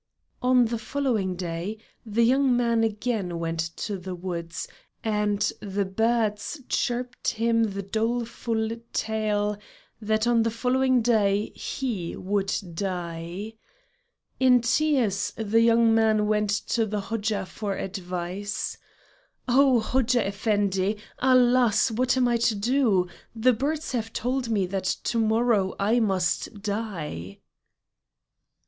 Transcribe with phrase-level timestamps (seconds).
[0.41, 4.67] On the following day, the young man again went to the woods,
[5.03, 9.59] and the birds chirped him the doleful tale,
[10.01, 13.53] that on the following day he would die.
[14.39, 18.79] In tears the young man went to the Hodja for advice.
[19.47, 20.97] "Oh Hodja Effendi!
[21.19, 21.91] Alas!
[21.91, 23.07] What am I to do?
[23.35, 27.37] The birds have told me that to morrow I must die."